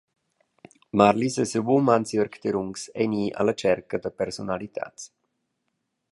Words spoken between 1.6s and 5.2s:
um Hansjörg Derungs ein i alla tscherca da persunalitads.